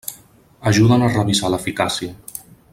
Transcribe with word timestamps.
Ajuden 0.71 1.05
a 1.07 1.11
revisar 1.17 1.53
l'eficàcia. 1.55 2.19